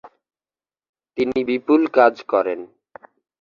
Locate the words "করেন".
2.31-2.59